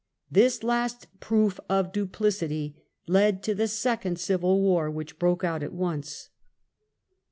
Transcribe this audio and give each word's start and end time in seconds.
This 0.31 0.63
last 0.63 1.05
proof 1.19 1.59
of 1.69 1.91
duplicity 1.91 2.75
led 3.07 3.43
to 3.43 3.53
the 3.53 3.67
Second 3.67 4.17
Civil 4.19 4.59
War, 4.59 4.89
which 4.89 5.19
broke 5.19 5.43
out 5.43 5.61
at 5.61 5.73
once. 5.73 6.29